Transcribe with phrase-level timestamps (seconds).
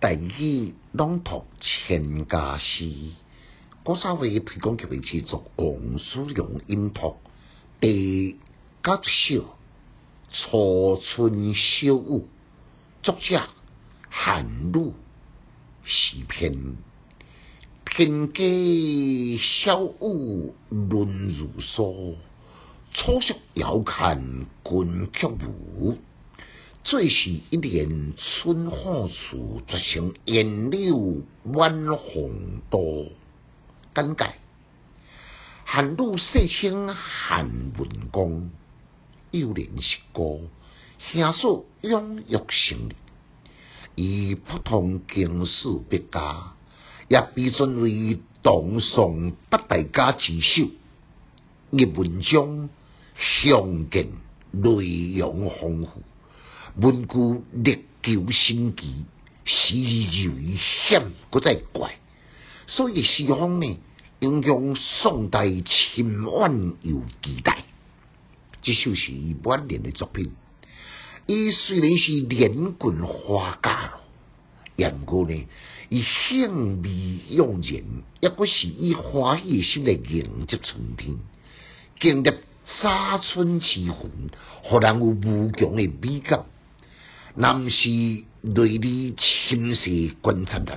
[0.00, 2.88] 第二朗读千家诗，
[3.82, 7.16] 古早为推广曲为制作王叔荣音读
[7.80, 8.38] 第
[8.84, 9.34] 九首
[10.30, 12.20] 《初春小雨》，
[13.02, 13.42] 作者
[14.08, 14.92] 韩愈，
[15.82, 16.76] 诗篇。
[17.84, 22.14] 天街小雨论如梭，
[22.94, 25.98] 初雪遥看军曲舞。
[26.90, 33.08] 最是一年春花处，绝成烟柳晚红多。
[33.94, 34.32] 简介：
[35.66, 37.46] 韩愈世称韩
[37.76, 38.50] 文公，
[39.32, 40.40] 幼年时歌，
[41.12, 42.94] 声数踊跃成立，
[43.94, 46.54] 以普通经史别家，
[47.08, 50.70] 也被尊为唐宋八大家之首。
[51.70, 52.70] 译文章
[53.18, 54.14] 详尽，
[54.52, 56.02] 内容丰富。
[56.80, 59.04] 文句历久新奇，
[59.44, 60.56] 诗意
[60.88, 61.96] 险，搁再怪，
[62.68, 63.80] 所以诗风呢，
[64.20, 67.64] 影响宋代千万有期待。
[68.62, 69.12] 这首是
[69.42, 70.30] 晚年的作品，
[71.26, 73.94] 伊虽然是连滚花家
[74.76, 75.48] 咯，不过呢，
[75.88, 77.84] 伊兴味盎然，
[78.20, 81.16] 也不是以欢喜心来迎接春天，
[81.98, 82.30] 经历
[82.80, 84.30] 早春之魂，
[84.62, 86.46] 互人有无穷的美感。
[87.40, 90.72] 南是内里深邃观察力，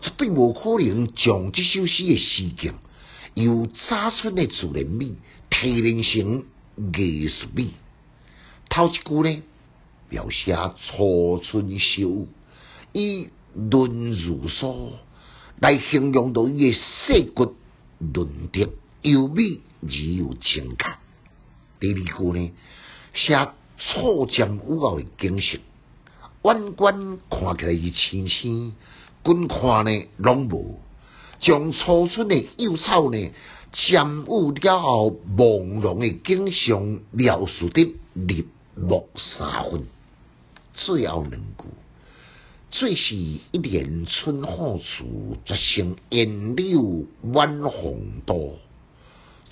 [0.00, 2.74] 绝对无可能将这首诗的诗境
[3.34, 5.12] 由早春的自然美
[5.48, 6.44] 提炼成
[6.98, 7.68] 艺术美。
[8.68, 9.42] 头一句呢，
[10.10, 12.26] 描写初春小雨，
[12.92, 14.88] 以润如梭
[15.60, 17.54] 来形容到伊的细骨
[18.00, 18.70] 润泽、
[19.02, 20.98] 优美而又清淡。
[21.78, 22.52] 第二句呢，
[23.14, 23.48] 写
[23.78, 25.60] 初渐雨后的景色。
[26.46, 28.72] 远观看起来是青青，
[29.24, 30.78] 近看呢拢无，
[31.40, 33.32] 将初春的幼草呢，
[33.72, 38.44] 渐雾了后朦胧的景象描述得入
[38.76, 39.86] 木三分。
[40.74, 41.64] 最后两句，
[42.70, 48.60] 最是一年春花处，绝胜烟柳晚红多。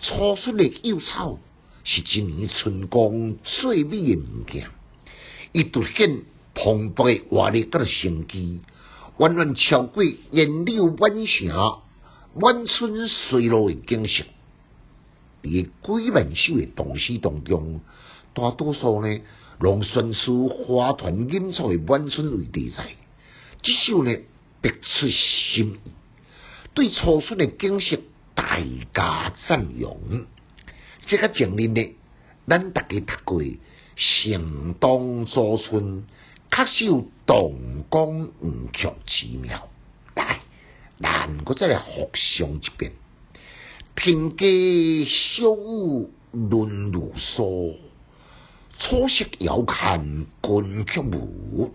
[0.00, 1.40] 初春的幼草
[1.82, 4.68] 是一年春光最美的物件，
[5.50, 6.22] 伊凸显。
[6.54, 8.60] 蓬勃的活力跟生机，
[9.18, 11.78] 远远超过烟柳晚霞、
[12.34, 14.24] 晚春随落诶景色。
[15.42, 17.80] 伫几万首诶唐诗当中，
[18.34, 19.20] 大多数呢，
[19.58, 22.94] 拢选出花团锦簇诶晚春为题材。
[23.62, 24.16] 这首呢，
[24.60, 25.90] 别出心意，
[26.72, 27.98] 对初春诶景色
[28.34, 28.60] 大
[28.94, 29.92] 加赞扬。
[31.06, 31.96] 即个前日呢，
[32.46, 33.42] 咱大家读过
[33.96, 35.84] 《盛冬早春》。
[36.50, 39.68] 确实有动光五曲之妙，
[40.14, 40.40] 来，
[41.00, 42.92] 咱搁再来复诵一遍。
[43.94, 47.76] 平街小雨润如梭，
[48.78, 51.72] 初雪遥看军曲舞。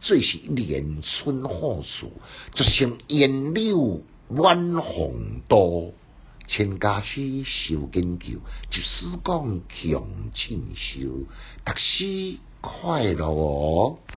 [0.00, 2.12] 最是一年春花树，
[2.54, 5.92] 竹成烟柳晚红多。
[6.48, 11.26] 千家诗受研究，就是讲强进修，
[11.64, 13.98] 读书快乐哦。